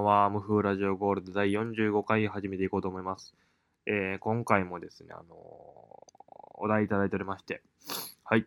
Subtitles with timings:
[0.00, 3.34] んばんは、無風ラジオゴールド第45回始めていこうと思います。
[3.86, 7.62] えー今回もですね、あのーお題いただいておりまして、
[8.24, 8.46] はい。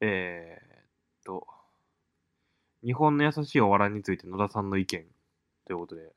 [0.00, 1.46] えー、っと、
[2.84, 5.04] 日本の優しいお笑いについて野田さんの意見
[5.64, 6.12] ということで、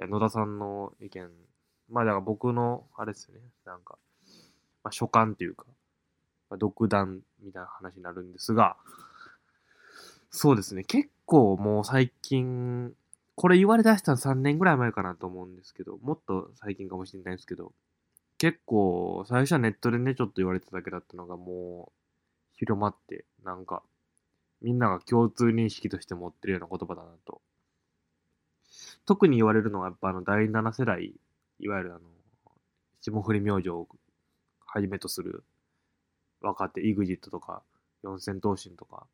[0.00, 1.30] 野田さんの意見、
[1.90, 3.96] まあだから僕の、あれですね、なんか、
[4.82, 5.64] まあ、所感というか、
[6.50, 8.76] まあ、独断みたいな話になるんですが、
[10.30, 10.84] そうですね。
[10.84, 12.92] 結構もう最近、
[13.34, 17.72] これ言われ出したの3年ぐらい前かなと思うんですけど、もっと最近かもしれないですけど、
[18.38, 23.82] 結構最初はネットでね、ちょっと言われただけだったのがもう広まって、なんか、
[24.62, 27.40] みんなが共通認識として持ってるような言葉だなと。
[29.06, 31.12] 特に言われるのはやっぱあの第7世代、
[31.60, 32.00] いわゆるあの、
[33.00, 33.88] 霜降り明星を
[34.66, 35.44] はじめとする
[36.40, 37.62] 若手、EXIT とか、
[38.02, 39.06] 四千頭身とか、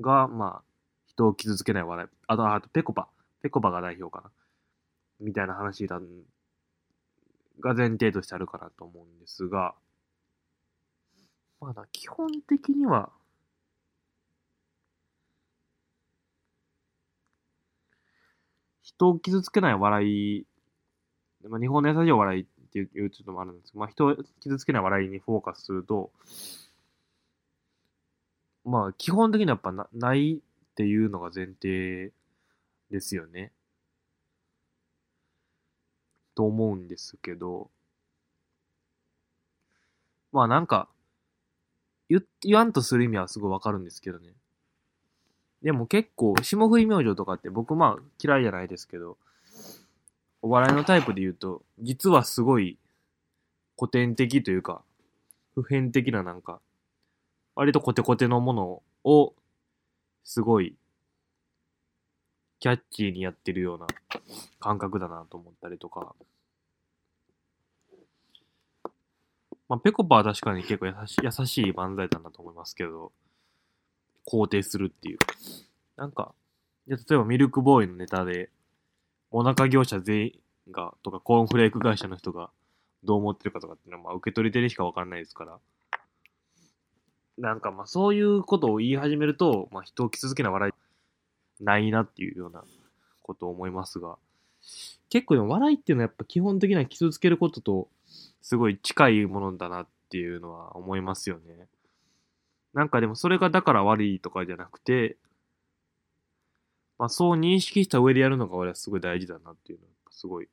[0.00, 0.62] が、まあ、
[1.06, 2.08] 人を傷つけない笑い。
[2.26, 3.08] あと、あと、ペコパ。
[3.42, 4.30] ペコパが代表かな。
[5.20, 6.00] みたいな話だ、
[7.60, 9.74] が前提としてあるかなと思うんですが、
[11.60, 13.10] まあ、基本的には、
[18.82, 20.46] 人を傷つけない笑い、
[21.48, 26.10] まあ、日本の優しい笑いっていうちょっともあるんですけど、まあ、人を傷つけない笑いにフォーカスすると、
[28.64, 32.12] まあ、基本的にはやっぱなないっていうのが前提
[32.90, 33.52] ですよね。
[36.34, 37.70] と思うんですけど、
[40.32, 40.88] まあなんか、
[42.08, 44.32] 言言わんとする意味はすごいわかるんですけどね。
[45.62, 49.16] でも結構、霜降り明星とかって僕まあ嫌いじゃないですけど、
[50.42, 52.76] お笑いのタイプで言うと、実はすごい
[53.78, 54.82] 古典的というか、
[55.54, 56.60] 普遍的ななんか、
[57.54, 59.34] 割とコテコテのものを、
[60.24, 60.74] すごい、
[62.60, 63.86] キャッチーにやってるような
[64.60, 66.14] 感覚だなと思ったりとか。
[69.68, 73.10] まあ、ペコパは確かに結構優し優しい漫才だなと思いますけど、
[74.26, 75.18] 肯定するっていう。
[75.96, 76.34] なんか、
[76.86, 78.50] じゃ例えばミルクボーイのネタで、
[79.30, 80.32] お腹業者全員
[80.70, 82.50] が、とかコーンフレーク会社の人が
[83.02, 85.58] どう思ってるかとかっていうのは、まあ受け取り手にしかわかんないですから。
[87.42, 92.62] なんかまあそういうことを言い始めると、まあ人を傷つけない笑いないなっていうような
[93.20, 94.16] ことを思いますが、
[95.10, 97.88] 結構でも笑いっていうのはやっぱ基本的には傷つけることと
[98.42, 101.66] すごい近いものだなっていうのは思いますよね。
[102.74, 105.16] なんかでもそれがだから悪いとかじゃなくて、
[107.00, 110.48] まあそう認識した上でやるのが俺はすごい大事だなっていうのはすごい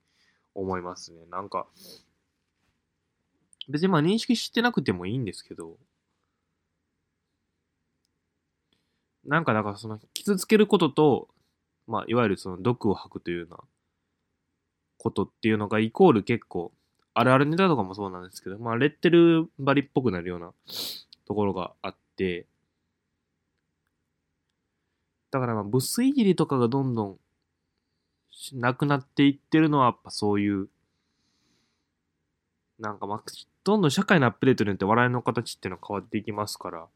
[0.56, 1.20] 思いますね。
[1.30, 1.68] なんか、
[3.68, 5.78] 別にまあ認識してなくてもいいんですけど、
[9.26, 11.28] なんかだからその傷つけることと、
[11.88, 13.58] まあいわゆるその毒を吐くというような
[14.98, 16.72] ことっていうのがイコール結構、
[17.14, 20.52] あるあるネタとかもそうなんですけど、まあレッテルバリっぽくなるような
[21.26, 22.46] ところがあって、
[25.32, 27.18] だからまあブスいじりとかがどんどん
[28.54, 30.70] なくなっていってるのはやっぱそういう、
[32.80, 33.24] なんかまあ、
[33.64, 36.88] どんどん社会のアップデートによって笑いの形っていうのは変わっていきますから、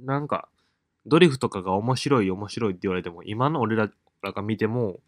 [0.00, 0.48] なんか、
[1.06, 3.90] ドリフとかが面白い面白いって言われても、今の俺ら
[4.22, 5.00] が見ても、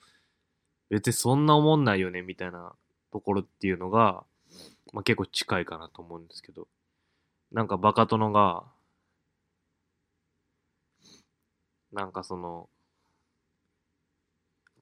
[0.89, 2.73] 別にそんな思んないよねみたいな
[3.13, 4.25] ところっていうのが、
[4.93, 6.67] まあ、結構近いかなと思うんですけど、
[7.53, 8.65] なんかバカ殿が、
[11.93, 12.69] なんかその、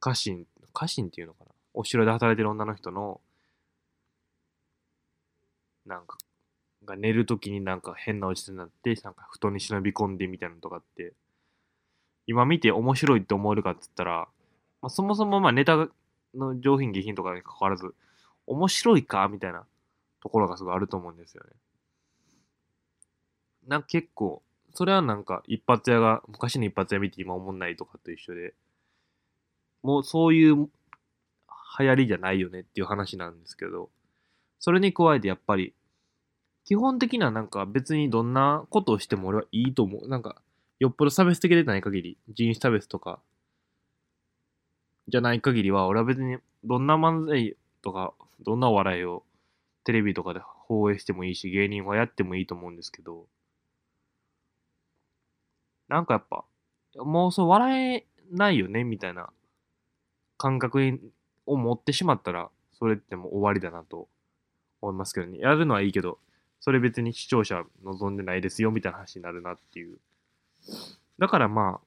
[0.01, 1.51] 家臣、家臣っていうのかな？
[1.75, 3.21] お城で働いてる女の人の、
[5.87, 6.19] なんか、
[6.85, 11.13] が寝るときになんか変なおじさんになって、なんか布団に忍び込んでみたいなのとかって、
[12.27, 14.29] 今見て面白いって思えるかって言ったら、
[14.81, 15.89] まあ、そもそもまあネタ
[16.35, 17.95] の上品下品とかに関わらず、
[18.47, 19.65] 面白いかみたいな
[20.23, 21.51] ところがすごいあると思うんですよね。
[23.67, 24.43] なんか結構、
[24.75, 28.55] それはなんか一発屋が、昔の一発屋見て今思んないとかと一緒で、
[29.83, 30.69] もうそういう
[31.79, 33.91] 流行りじゃないよねっていう話なんですけど、
[34.59, 35.75] それに加えてやっぱり、
[36.69, 40.07] 基本的にはなんか別にどんなことをしても俺はいいと思う。
[40.07, 40.37] なんか、
[40.79, 43.21] よっぽど差別的でない限り、人種差別とか、
[45.09, 48.13] じゃない限りは、俺は別にどんな漫才とか、
[48.45, 49.25] どんなお笑いを
[49.85, 53.25] テレビとかで放映してもいいし、芸人はやってもいいと思うんですけど、
[55.89, 56.45] なんかやっぱ、
[56.97, 59.31] もうそう笑えないよね、みたいな
[60.37, 61.01] 感覚
[61.47, 64.07] を持ってしまったら、それってもう終わりだなと
[64.83, 65.39] 思いますけどね。
[65.39, 66.19] やるのはいいけど、
[66.61, 69.99] それ別に視聴者望んでないですよみたいな話になるなっていう。
[71.19, 71.87] だからまあ、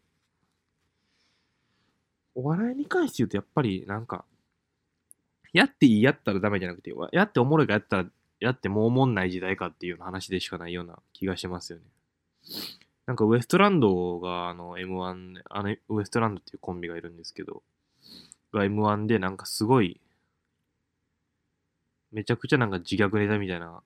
[2.36, 4.26] お笑いに関して言うとやっぱりなんか、
[5.54, 8.06] やっていいやったらダメじゃなくて、やっておもろいかやったら、
[8.40, 11.86] やってもうおもんない時代かっていう話でしかないような気がしますよね。
[13.06, 17.62] なんかウエストランドがあの M1 あのウエストランドっていうコンビがいるんですけど、
[18.54, 20.00] が M1 でなんかすごい、
[22.12, 23.82] めちゃくちゃなんか自虐ネタみたいな、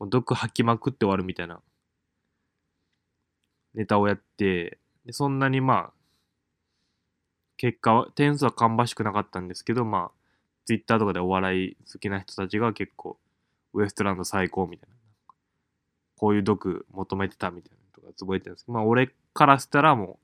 [0.00, 1.60] 毒吐きまくって終わるみたいな
[3.76, 5.92] ネタをやって、でそんなにまあ、
[7.58, 10.10] 結果は、点数は芳しくなかったんですけど、まあ、
[10.64, 13.18] ツイッターとかでお笑い好きな人たちが結構、
[13.74, 14.96] ウエストランド最高みたいな。
[16.18, 20.16] こういう毒求めてたみたいなとかつぶえてるんですけど、まあ俺からしたらもう、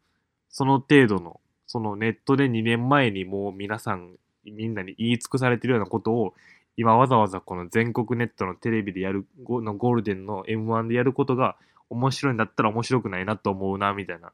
[0.48, 6.34] その程度の、そのネットで2年前にもう皆さん、みんなに言い尽くされてるようなことを、
[6.76, 11.56] 今わざわざこの全国ネットのテレビでやる、のゴールデンの M1 でやることが
[11.90, 14.32] 面白いんだったら面白くないなと思うな、みたいな、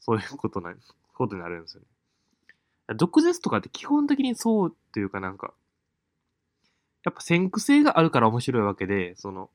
[0.00, 0.74] そういうことな、
[1.14, 1.86] ことになるんですよね。
[2.96, 5.54] 毒舌とかって基本的にそうっていうかなんか、
[7.04, 9.48] やっぱ先駆性があるから面白いわけで、その、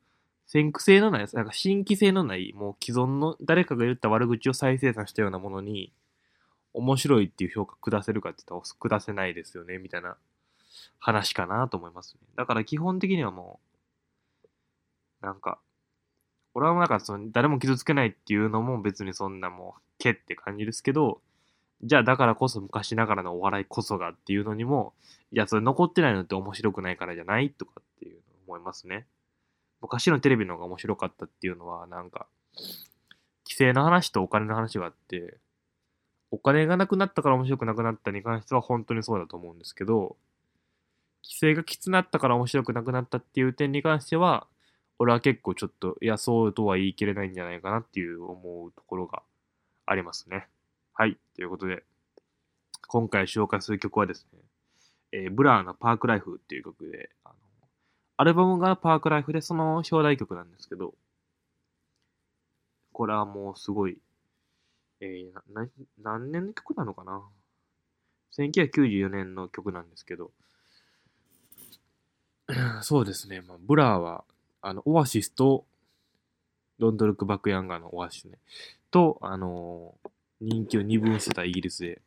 [0.48, 5.94] 先駆性のない、なんか新規性のない、もう既存の誰かが言った悪口を再生産したようなものに、
[6.74, 10.18] 面白いっていう評価下せるかって言ったら下せないですよね、みたいな
[11.00, 12.28] 話かなと思いますね。
[12.36, 13.60] だから基本的にはも
[15.22, 15.60] う、なんか、
[16.54, 21.22] 俺はなんかその誰も傷つけないっていうのも別にそんなもう、けって感じですけど、
[21.84, 24.94] じゃあだからこそ昔ながらのお笑いこそがっていうのにも、
[25.31, 29.06] いや、それ残ってないのって面白くないからじゃないとかっていうの思いますね。
[29.81, 32.28] 昔のテレビの方が面白かったっていうのは、なんか、
[33.45, 35.38] 規制の話とお金の話があって、
[36.31, 40.18] お金がなくなったから面白くなくなったに関しては本当にそうだと思うんですけど、
[41.27, 44.47] 規制がきつなったから面白くなくなったっていう点に関しては、
[44.97, 49.21] 俺は結構ちょっと、いや、そうとは言い切れないんじゃないかなっていう思うところが
[49.85, 50.47] ありますね。
[50.94, 51.18] はい。
[51.35, 51.83] ということで、
[52.88, 54.39] 今回紹介する曲はですね、
[55.12, 57.35] えー、ブラーのパークライフっていう曲で、あの
[58.15, 60.95] アルバムがパークライフでその表題曲なんですけど、
[62.94, 63.97] これはもうすごい、
[65.01, 65.69] えー、
[66.01, 67.21] 何年の曲なのかな
[68.38, 70.31] ?1994 年の曲なんですけど、
[72.82, 74.24] そうですね、まあ、ブラーは、
[74.62, 75.66] あの、オアシスと、
[76.80, 78.38] Don't Look Back in Anger のオアシスね、
[78.92, 80.10] と、あのー、
[80.42, 82.02] 人気を二分してたイギリスで、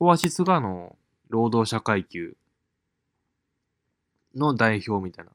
[0.00, 0.96] オアシスがあの、
[1.28, 2.36] 労働者階級
[4.34, 5.30] の代表みたいな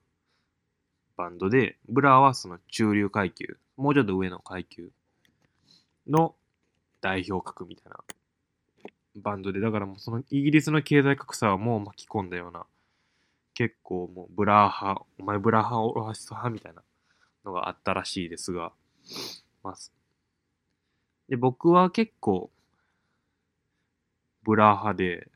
[1.16, 4.92] バンドで、ブラーはその中流階級、もうちょっと上の階級
[6.08, 6.36] の
[7.02, 7.98] 代表格みたいな
[9.16, 12.66] バンドで、だからもうそのイギリスの経済格差はもう巻き込んだような、
[13.57, 16.83] 結構もうブラー派、お前ブラー派、オアシス派みたいな
[17.44, 18.71] のがあったらしいですが、
[19.63, 19.75] まあ、
[21.27, 22.51] で、僕は結構、
[24.44, 25.27] ブラー派で、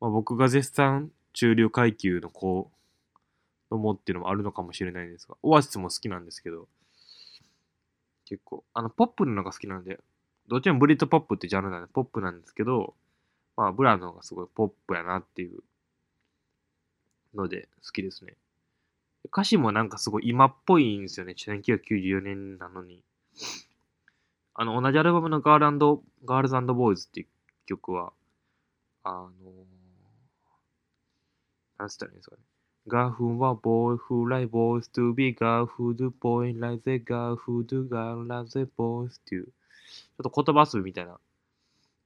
[0.00, 2.70] まあ、僕が絶賛中流階級の子
[3.68, 6.68] 供っていうのもあるのかもしれないんですが、オアシスも好きなんですけど、
[8.24, 10.00] 結構、あの、ポップののが好きなんで、
[10.48, 12.94] どっちもブリッドポップってジャンルなんで、ポップなんですけど、
[13.58, 15.62] まあ、ブラの方がすごいポップやなっていう
[17.34, 18.34] ので好きですね。
[19.26, 21.34] 歌詞もなんかすごい今っぽいんですよね。
[21.36, 23.02] 1994年なのに。
[24.54, 27.26] あの、同じアルバムのガールガールズボーイズっていう
[27.66, 28.12] 曲は、
[29.02, 29.30] あの
[31.78, 32.42] なんつったらいいんですかね。
[32.86, 41.18] ガーフンはボーイフライボーイズ to be ガーフドボーイライゼガーフドガーラゼボーイズっていう、ちょっと言葉遊びみたいな。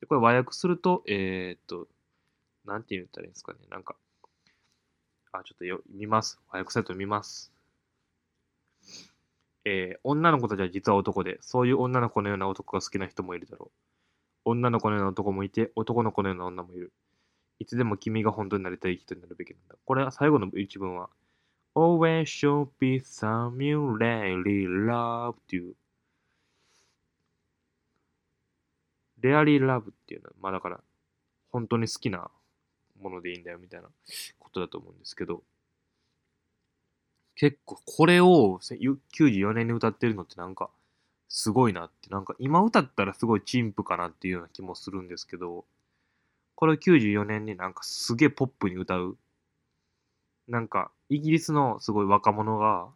[0.01, 1.89] でこれ和訳すると、えー、っと、
[2.65, 3.59] なんて言ったらいいんですかね。
[3.71, 3.97] なんか、
[5.33, 6.41] あ、ちょっとよ見ます。
[6.51, 7.53] 和訳サイト見ます。
[9.65, 13.71] えー、女の子たちは実は男で、そういう女の子のような男が好きな人もいるだろ
[14.47, 14.51] う。
[14.51, 16.93] 女の子のような男もいて、男の子のような女もいる。
[17.59, 19.77] いつでも君が本当になりたい人になるべきなんだ。
[19.85, 21.11] これは最後の一文は、
[21.75, 25.75] Always should be some you really love っていう。
[29.21, 30.81] really love っていうのは、まあだから、
[31.51, 32.31] 本当に好きな
[33.03, 33.89] ものでいいんだよみたいな
[34.39, 35.43] ことだと思うんですけど、
[37.37, 40.71] 結構これを94年に歌ってるのってなんか
[41.29, 45.65] すごいなって、なんか今歌ったらすごい陳腐かなっていうような気もするんですけど、
[46.55, 49.17] これを94年になんかすげえポップに歌う。
[50.49, 52.89] なんかイギリスのすごい若者が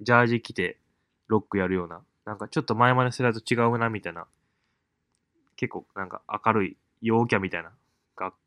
[0.00, 0.78] ジャージ着て
[1.28, 4.26] ロックやるような、なんかちょっと前まで世代と違うなみたいな、
[5.56, 7.70] 結構なんか明るい陽キャみたいな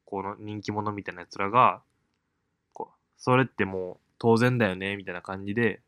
[0.04, 1.82] 学校の人気者みたいな奴らが、
[2.74, 5.82] こう、それってもう当然だよね、みたいな感じで、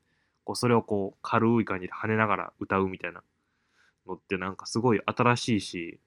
[0.43, 3.23] こう、それをこう、軽い感じで跳ねながら歌うみたいな
[4.07, 5.99] のってなんかすごい新しいし、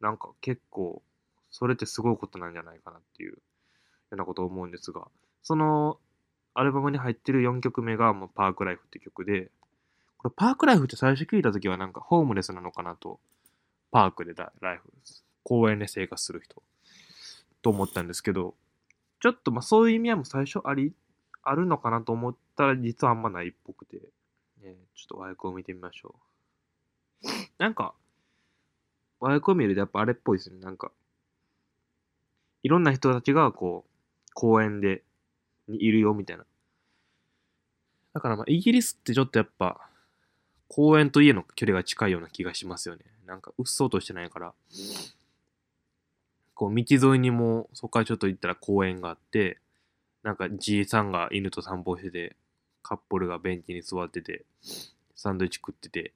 [0.00, 1.02] なんか結構、
[1.50, 3.36] それってすごいことなんじゃないかなっていうよ
[4.12, 5.06] うなことを思うんですが、
[5.42, 5.98] その
[6.54, 9.50] アルバムに入ってる4曲目がもうパークライフって曲で、
[10.18, 13.20] これパークライフって最初聞いた時はなんかホームレスなのかなと、
[13.94, 14.92] パークでライフ、
[15.44, 16.60] 公園で生活する人
[17.62, 18.56] と思ったんですけど、
[19.20, 20.92] ちょっとまあそういう意味合いも最初あり、
[21.44, 23.98] あるのかなと思ったら実はあんまないっぽくて、
[24.64, 26.16] ね、ちょっと和訳を見てみましょ
[27.22, 27.28] う。
[27.58, 27.94] なんか、
[29.20, 30.58] 和訳を見るとやっぱあれっぽいですね。
[30.58, 30.90] なんか、
[32.64, 33.90] いろんな人たちがこう、
[34.34, 35.04] 公園で、
[35.68, 36.44] にいるよみたいな。
[38.12, 39.88] だからまあイギリスってちょっとやっぱ、
[40.68, 43.04] 公園と家の距離が近いような気がしますよね。
[43.26, 44.54] なんか、うっそうとしてないから。
[46.54, 49.58] こう、道沿いにも、そこからちょっと行ったら公園があって、
[50.22, 52.36] なんか、じいさんが犬と散歩してて、
[52.82, 54.44] カップルがベンチに座ってて、
[55.14, 56.12] サンドイッチ食ってて、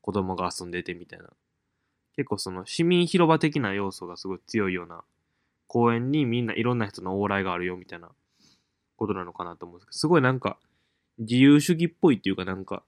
[0.00, 1.30] 子供が遊んでてみたいな。
[2.16, 5.04] 結構その市民広場的な要素がすごい強いような
[5.66, 8.10] 公園にみんないろんな人の往来があるよみたいな
[8.96, 10.58] ことなのかなと思うんですけど、すごいなんか
[11.18, 12.82] 自由主義っぽいっていうかなんか、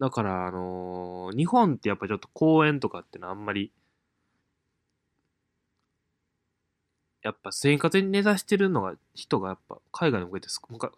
[0.00, 3.70] だからあのー、日本ってやっぱちょっと公園とかってのはあんまり
[7.22, 10.48] やっぱ生活に根ざしてるのが人がやっぱ海外に向けて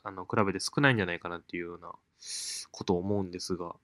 [0.05, 1.93] あの比べて少ないんじゃないかなっていうような
[2.71, 3.75] ことを思うんですが、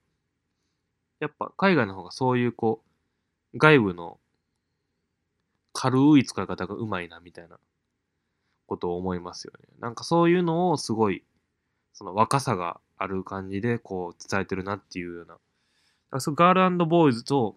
[1.19, 2.81] やっぱ海外の方がそういうこ
[3.53, 4.19] う、外部の
[5.73, 7.59] 軽い使い方がうまいなみたいな
[8.67, 9.67] ことを思いますよね。
[9.79, 11.23] なんかそういうのをすごい、
[11.93, 15.33] その若さがある感じでこう伝えてるなっていうような。
[15.33, 15.39] だか
[16.11, 17.55] らそのガールボーイズと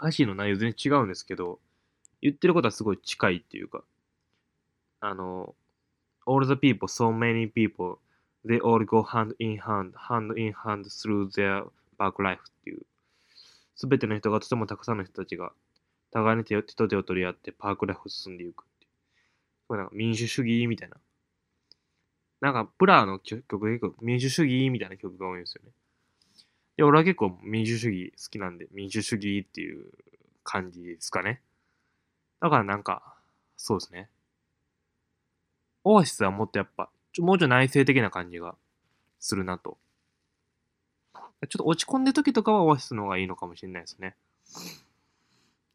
[0.00, 1.58] 歌詞の内容全然違うんですけど、
[2.22, 3.82] 言ってることはすごい近いっていうか、
[5.00, 5.54] あの、
[6.24, 7.98] all the people, so many people,
[8.46, 11.66] they all go hand in hand, hand in hand through their
[11.98, 12.82] back life っていう、
[13.74, 15.52] すべての人がとてもたくさんの人たちが、
[16.12, 18.90] 互いに手手と手を取り合ってパークライフを進んでいくっていう。
[19.66, 20.96] これなんか民主主義みたいな。
[22.40, 25.72] なんか、プラーの曲結構民主主義みたいな曲が多いんですよね。
[26.76, 29.86] で、俺は結構民主主義好きなんで、民主主義っていう
[30.44, 31.42] 感じですかね。
[32.40, 33.16] だからなんか、
[33.56, 34.08] そうですね。
[35.82, 38.54] オアシスはもっとやっぱ、ちょもうちょい内省的な感じが
[39.18, 39.76] するなと。
[41.48, 44.14] ちょっと落ち込んでる時とかはオアシスの方がいいのかもしれないですね。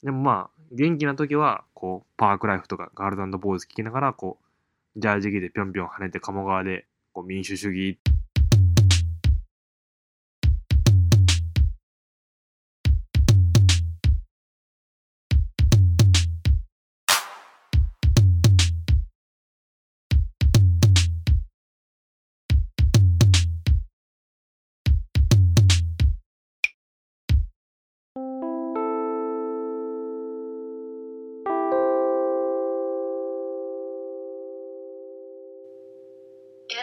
[0.03, 4.45] でもまあ、元気な時は、こう、パークライフとかガールズボーイズ聴きながら、こう、
[4.95, 7.99] ジャージ着でぴょんぴょん跳ねて鴨川で、こう、民主主義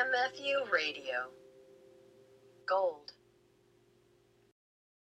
[0.01, 1.29] MFU Radio.
[2.67, 3.13] Gold.